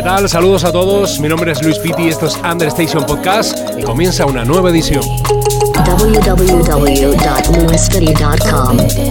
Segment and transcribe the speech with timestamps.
[0.00, 0.26] ¿Qué tal?
[0.30, 1.20] Saludos a todos.
[1.20, 5.04] Mi nombre es Luis Pitti, esto es Understation Podcast y comienza una nueva edición.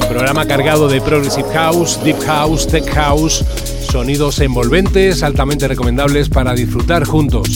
[0.09, 3.45] Programa cargado de Progressive House, Deep House, Tech House,
[3.91, 7.47] sonidos envolventes, altamente recomendables para disfrutar juntos.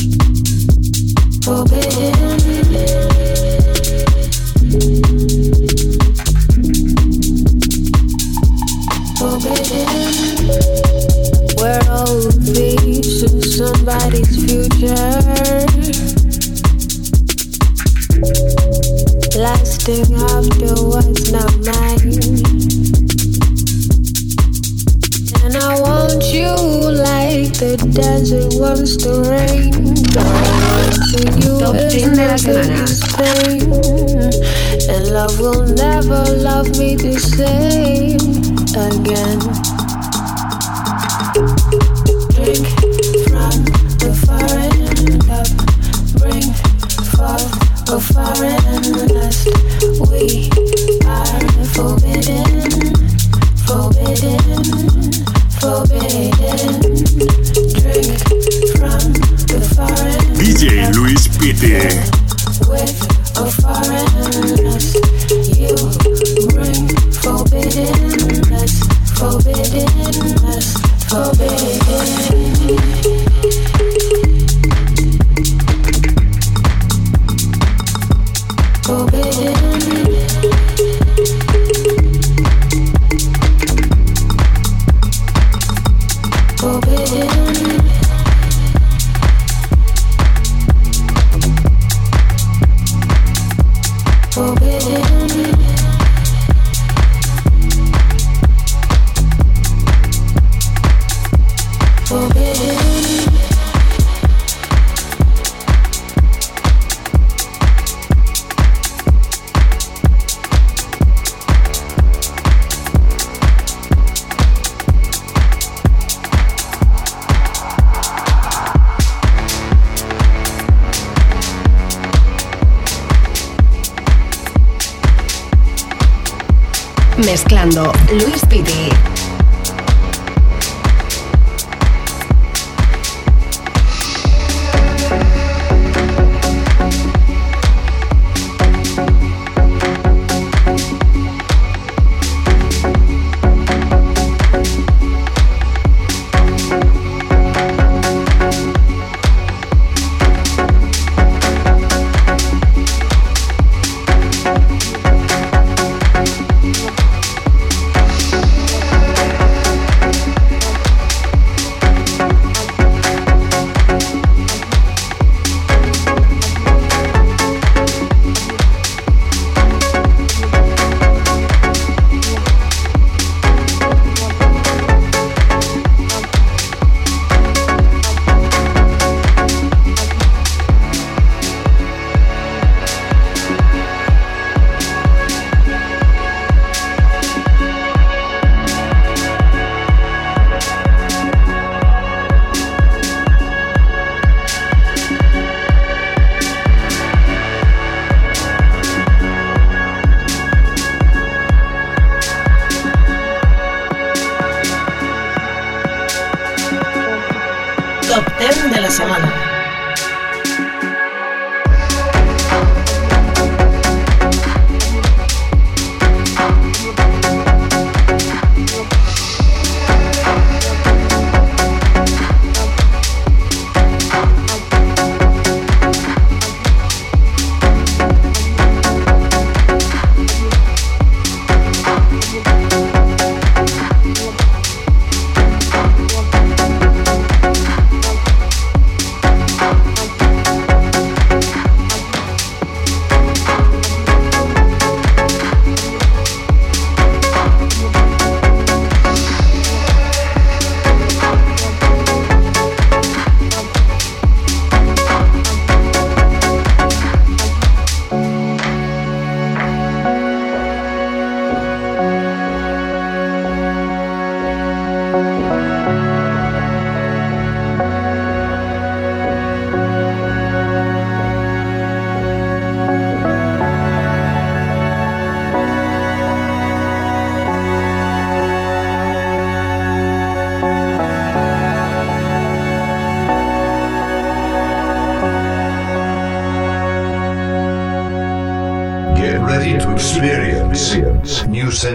[11.64, 12.92] We're all
[13.54, 15.22] somebody's future.
[19.38, 22.18] Lasting after what's not mine.
[25.44, 26.50] And I want you
[26.98, 30.02] like the desert wants the rain.
[30.17, 32.84] Wanting you is 10 de la nothing semana.
[32.90, 33.70] is pain.
[34.90, 38.17] And love will never love me the same
[38.73, 39.73] again.
[61.83, 62.13] Yeah.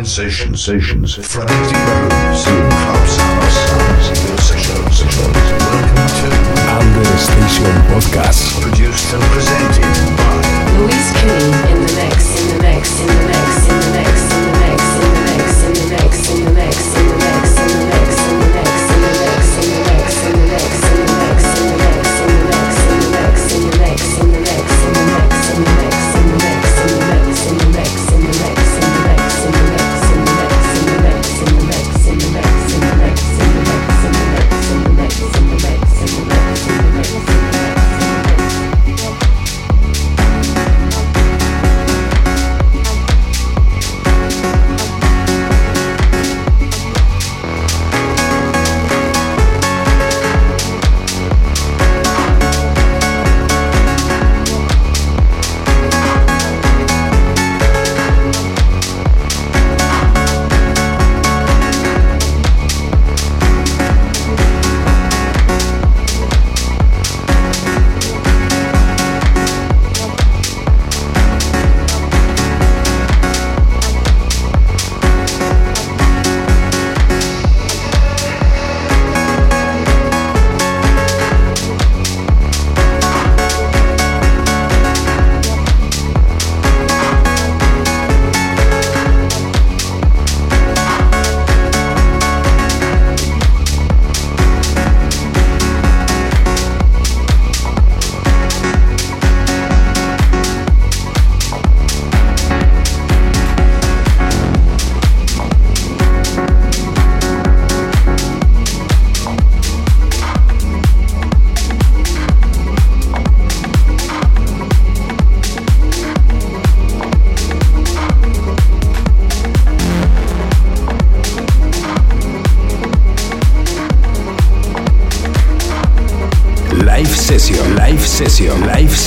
[0.05, 2.45] sensations, sensations, fraternity roads,
[4.47, 5.27] sexual, sexual.
[5.27, 6.31] Welcome to
[7.91, 9.83] Podcast, produced and presented
[10.17, 10.39] by
[10.79, 11.93] Luis Cooney in the
[12.39, 15.57] in the mix, in the mix, in the mix, in the mix, in the mix,
[15.65, 16.31] in the mix.
[16.31, 16.38] In the mix.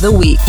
[0.00, 0.39] the week.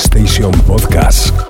[0.00, 1.49] Station Podcast.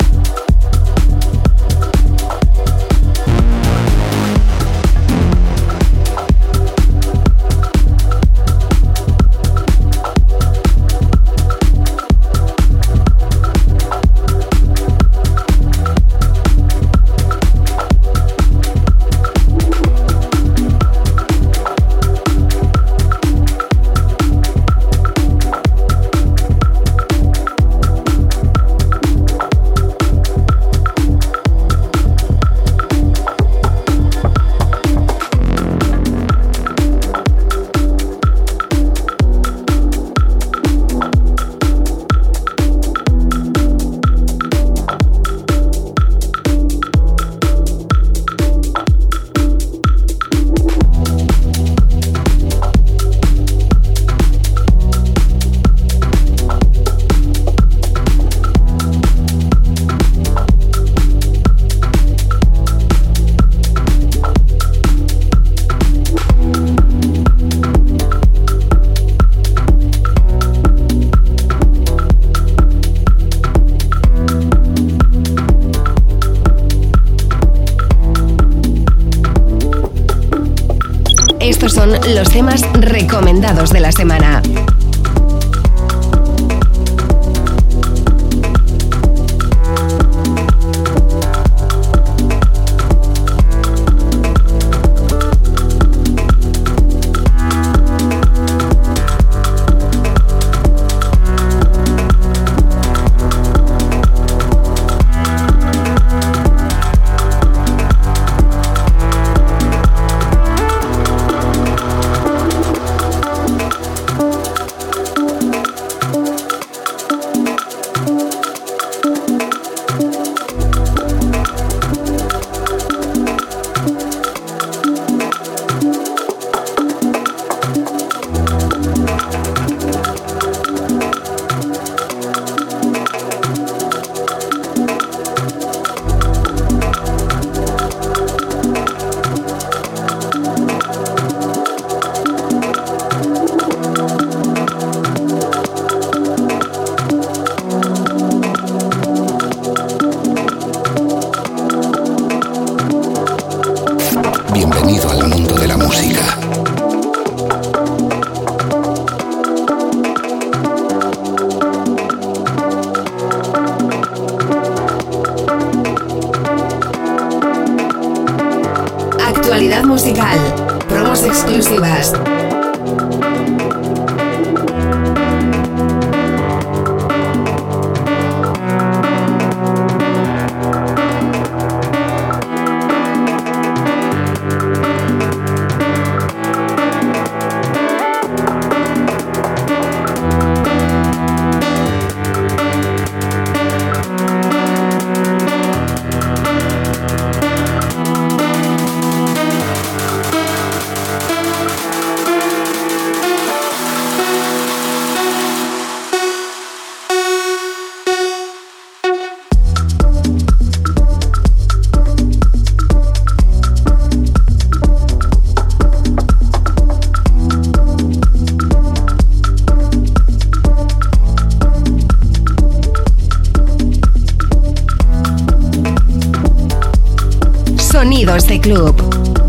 [228.21, 229.40] Sonidos de club.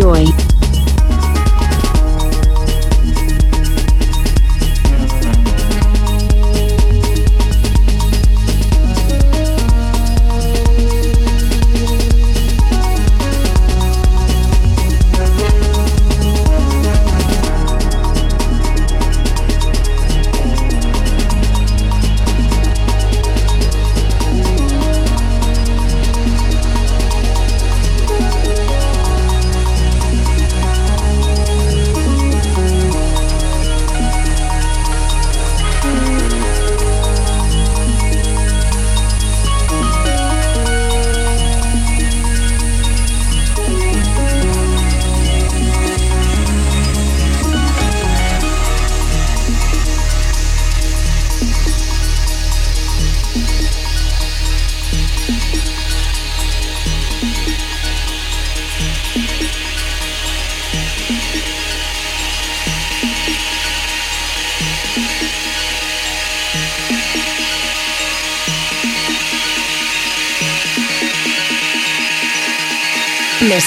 [0.00, 0.39] Enjoy.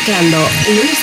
[0.05, 0.37] Mezclando
[0.75, 1.02] Luis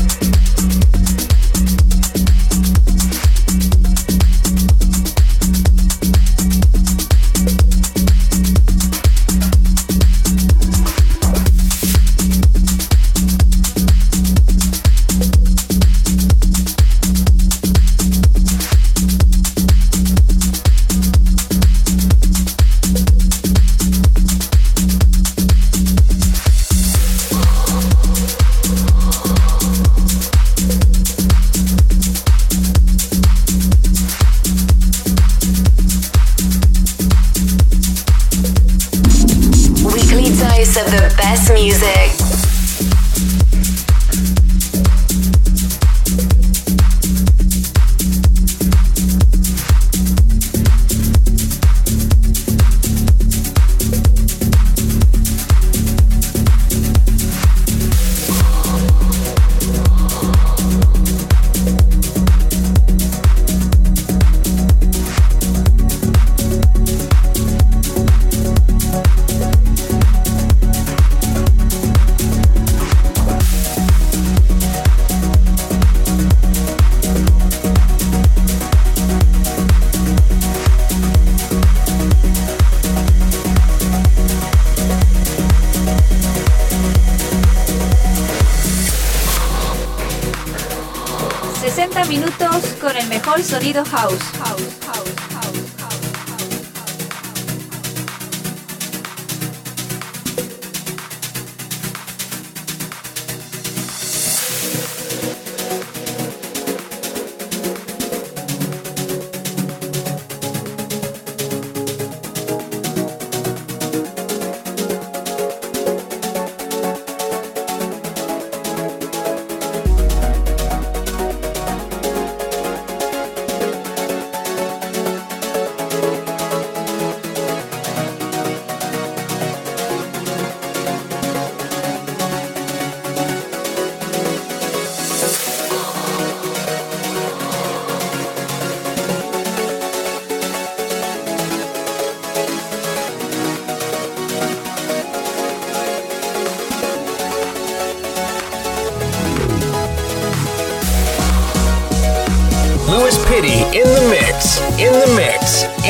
[93.79, 94.20] House.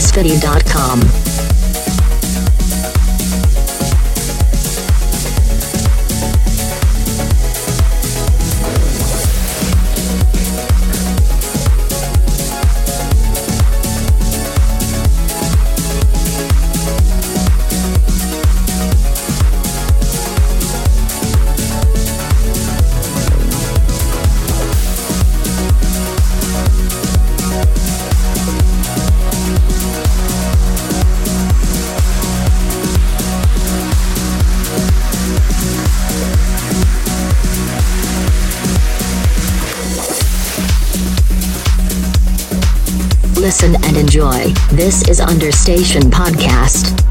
[0.00, 1.09] ChrisFitty.com.
[44.00, 44.48] enjoy.
[44.72, 47.09] This is Understation Podcast.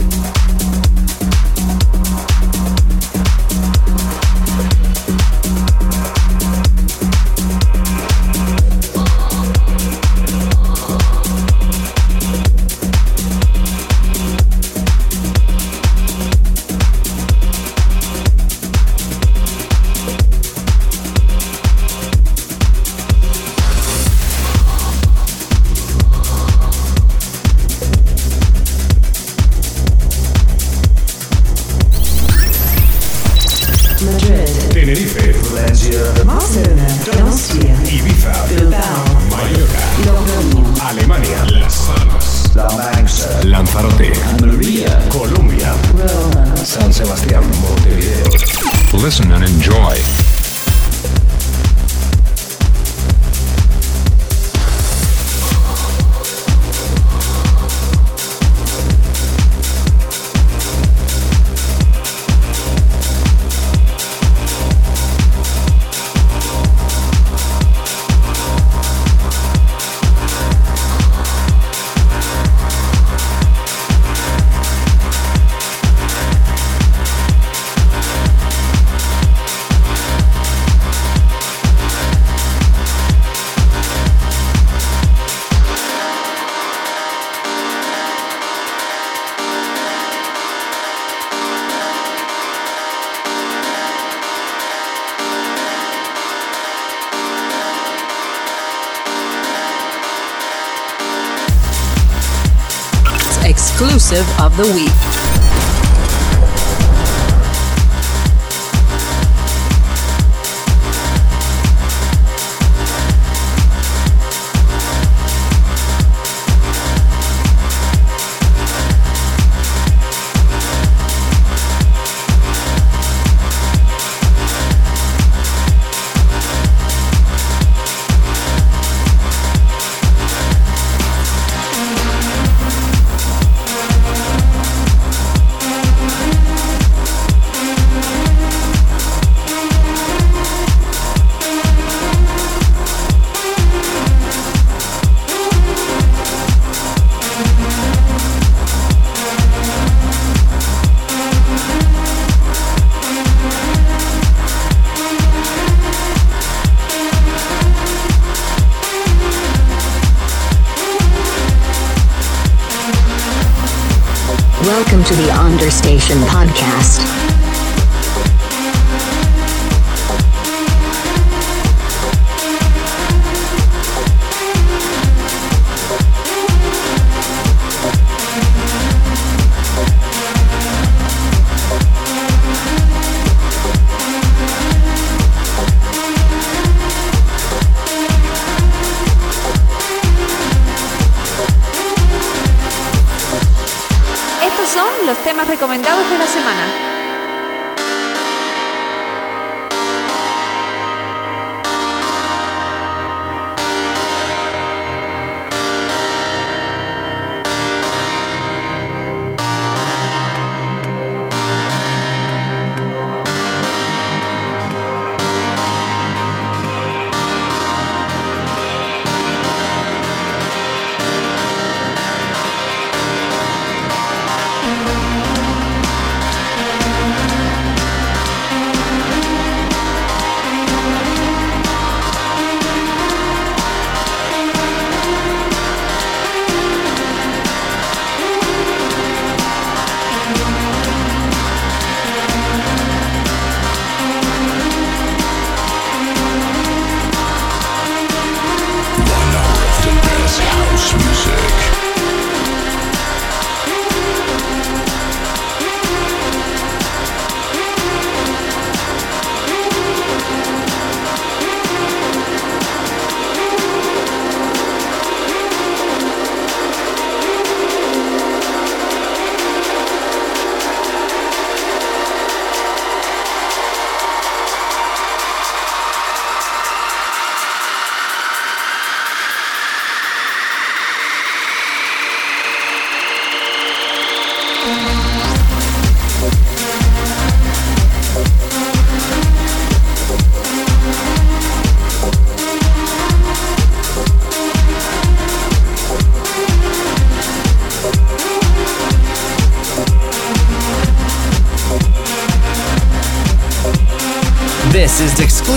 [104.11, 104.88] Of the week.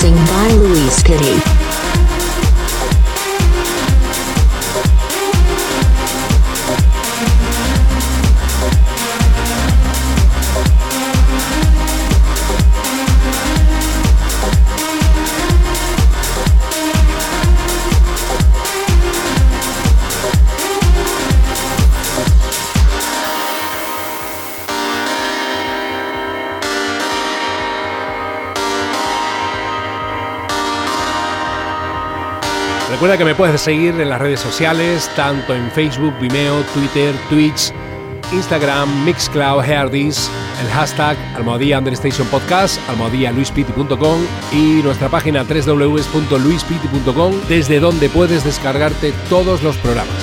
[0.00, 1.47] Mixing by Luis Kitty.
[32.98, 37.72] Recuerda que me puedes seguir en las redes sociales, tanto en Facebook, Vimeo, Twitter, Twitch,
[38.32, 40.28] Instagram, Mixcloud, Herdis,
[40.60, 44.20] el hashtag Almohadía Understation Podcast, almohadíaluispiti.com
[44.50, 50.16] y nuestra página www.luispiti.com, desde donde puedes descargarte todos los programas.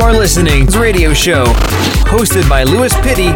[0.00, 1.44] Listening to radio show
[2.06, 3.30] hosted by Louis Pitty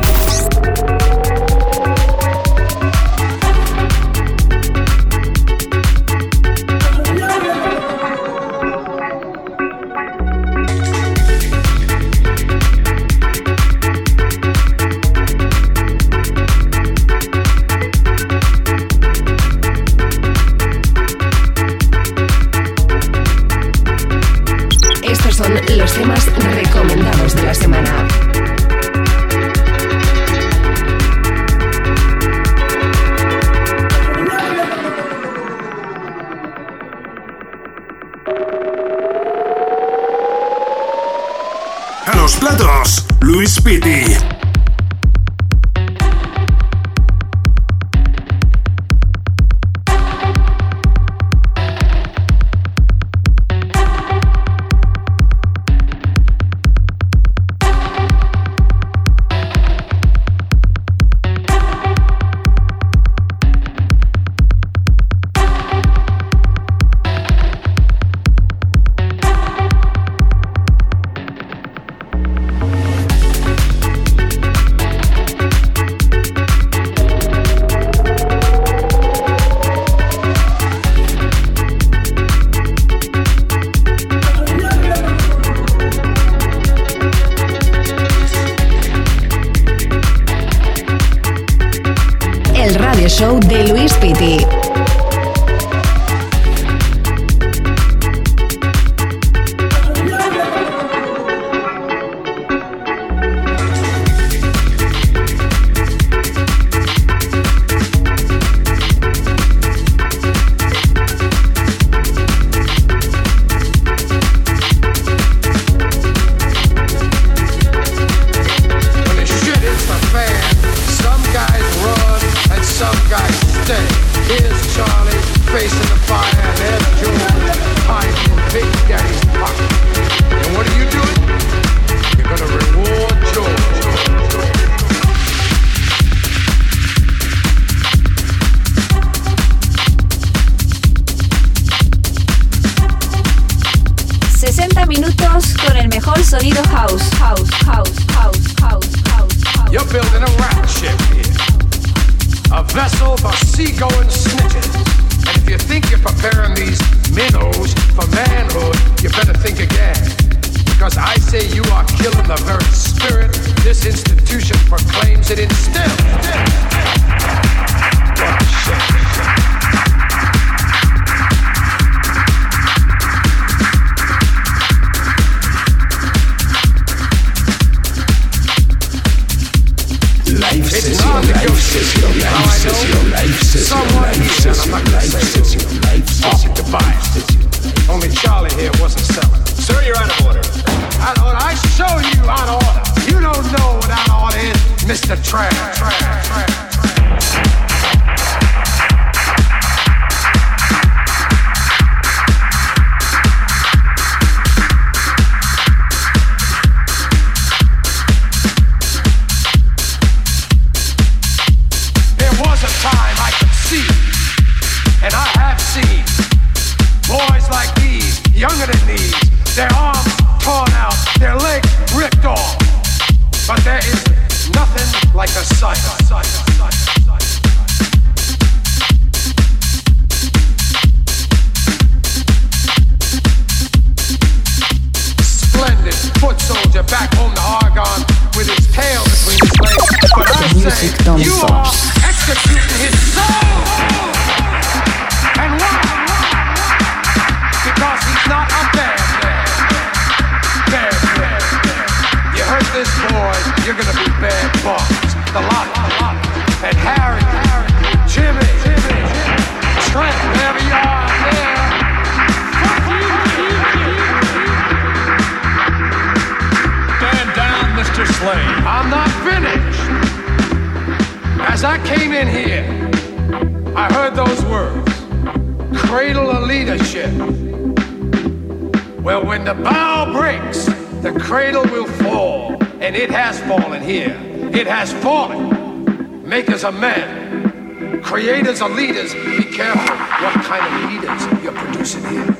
[282.96, 284.16] And it has fallen here.
[284.54, 286.26] It has fallen.
[286.26, 288.00] Makers are men.
[288.00, 289.12] Creators are leaders.
[289.12, 292.34] Be careful what kind of leaders you're producing here.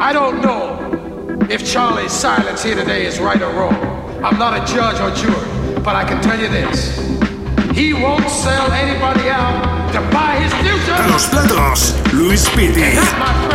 [0.00, 3.74] I don't know if Charlie's silence here today is right or wrong.
[4.24, 6.96] I'm not a judge or juror, but I can tell you this.
[7.76, 10.94] He won't sell anybody out to buy his future.
[10.94, 13.47] A los platos, Luis Piti.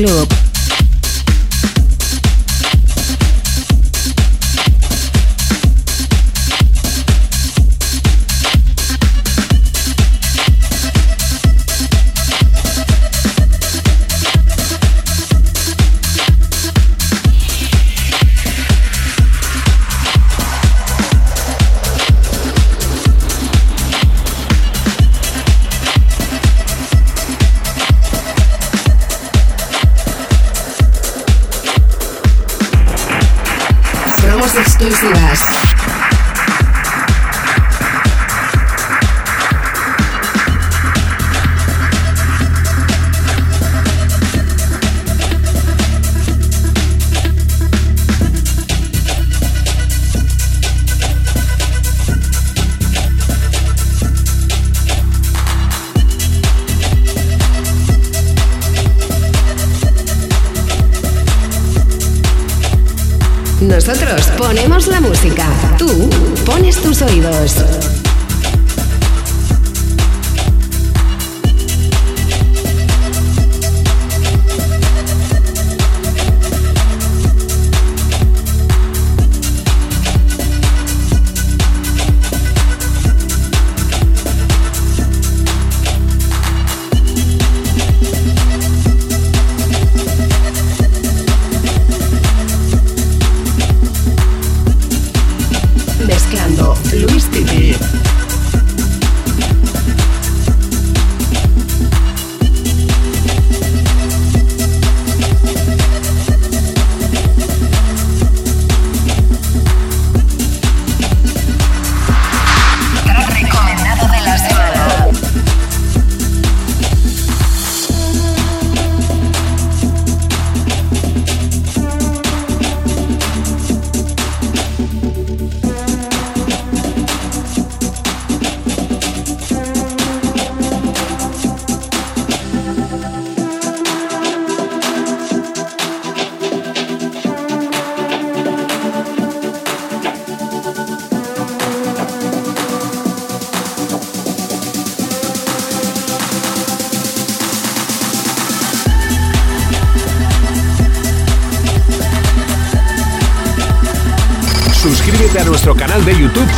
[0.00, 0.39] Club.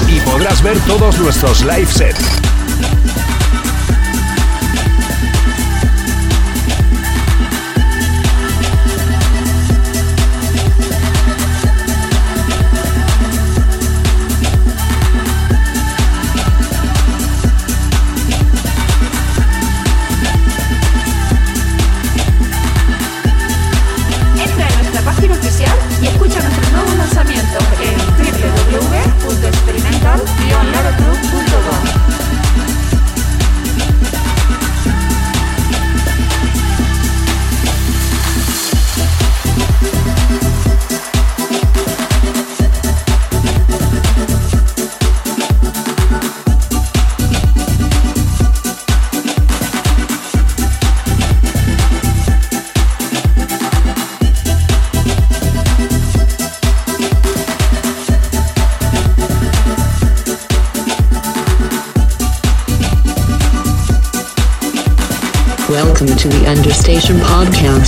[0.09, 2.42] Y podrás ver todos nuestros live sets.
[67.43, 67.82] Podcast.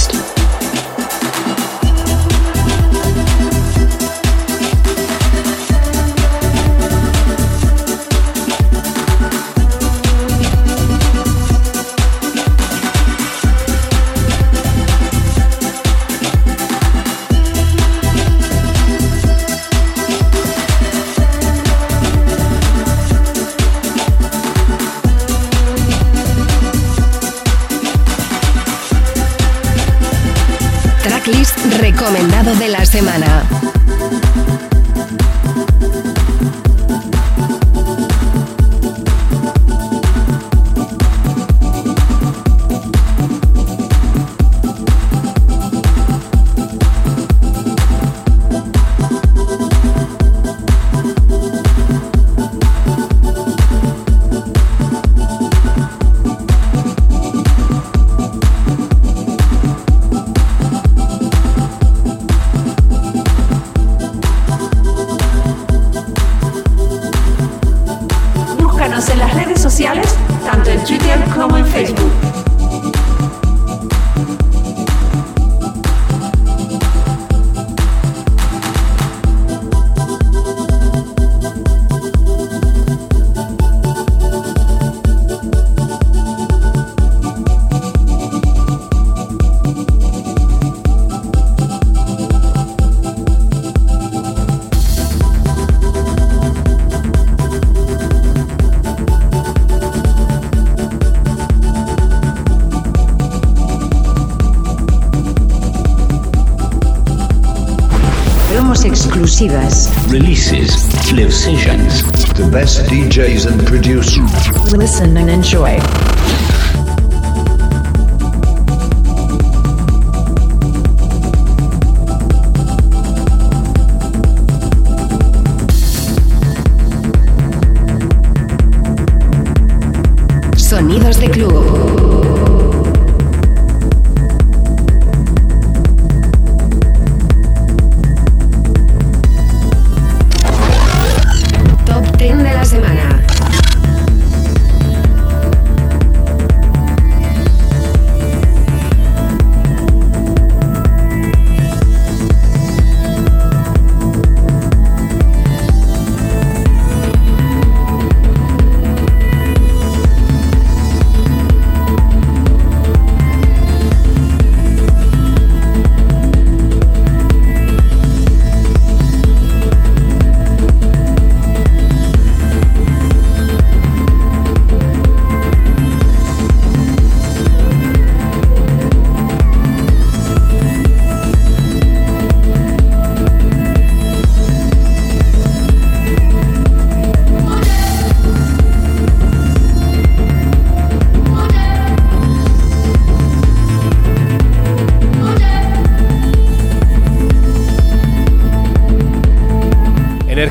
[112.89, 114.73] DJs and producers.
[114.73, 115.79] Listen and enjoy.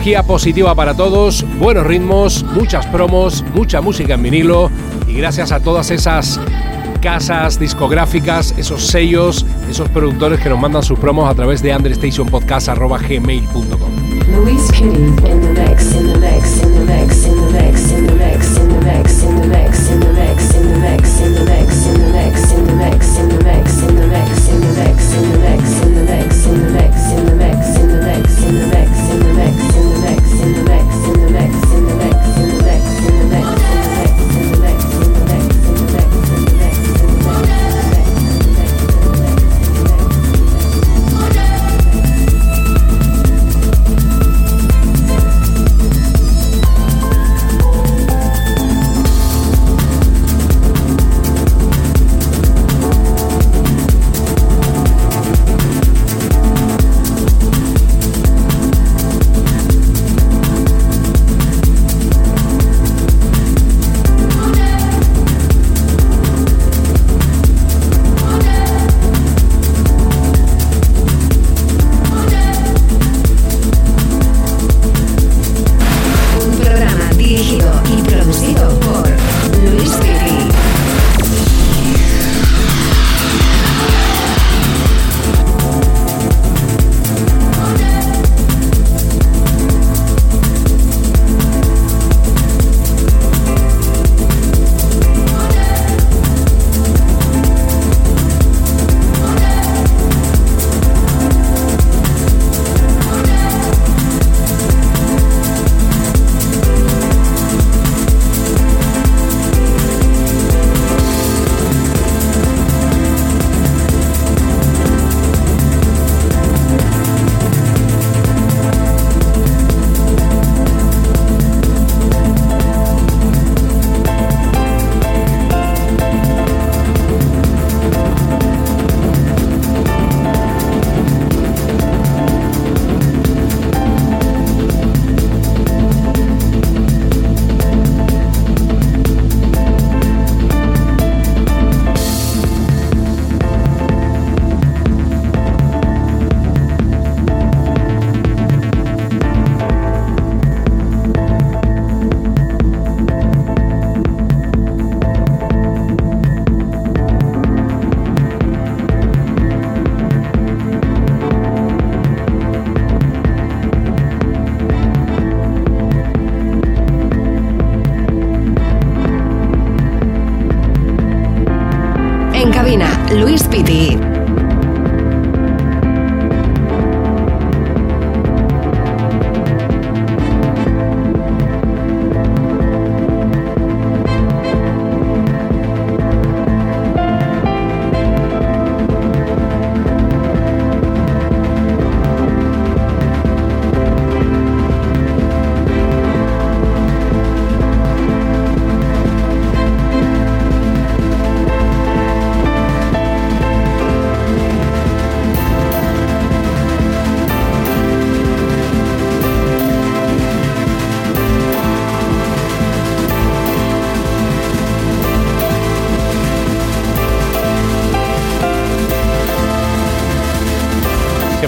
[0.03, 4.69] Energía positiva para todos, buenos ritmos, muchas promos, mucha música en vinilo
[5.07, 6.41] y gracias a todas esas
[6.99, 14.43] casas discográficas, esos sellos, esos productores que nos mandan sus promos a través de understationpodcast.gmail.com.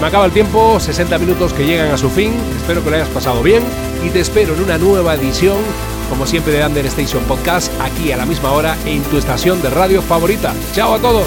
[0.06, 2.32] acaba el tiempo, 60 minutos que llegan a su fin.
[2.56, 3.62] Espero que lo hayas pasado bien
[4.04, 5.58] y te espero en una nueva edición,
[6.08, 9.70] como siempre, de Under Station Podcast, aquí a la misma hora en tu estación de
[9.70, 10.54] radio favorita.
[10.72, 11.26] ¡Chao a todos!